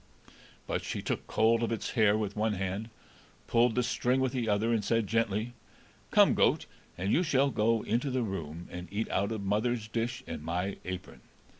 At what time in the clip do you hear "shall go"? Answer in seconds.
7.21-7.83